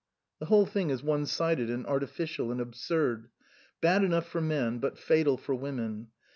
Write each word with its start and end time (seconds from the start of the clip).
"The 0.39 0.47
whole 0.47 0.65
thing 0.65 0.89
is 0.89 1.03
one 1.03 1.27
sided 1.27 1.69
and 1.69 1.85
artificial 1.85 2.51
and 2.51 2.59
absurd. 2.59 3.29
Bad 3.81 4.03
enough 4.03 4.25
for 4.27 4.41
men, 4.41 4.79
but 4.79 4.97
fatal 4.97 5.37
for 5.37 5.53
women. 5.53 6.07